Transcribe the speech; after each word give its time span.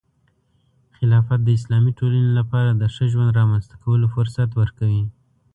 خلافت 0.95 1.39
د 1.43 1.49
اسلامي 1.57 1.91
ټولنې 1.99 2.31
لپاره 2.39 2.71
د 2.73 2.83
ښه 2.93 3.05
ژوند 3.11 3.35
رامنځته 3.39 3.75
کولو 3.83 4.05
فرصت 4.15 4.49
ورکوي. 4.61 5.03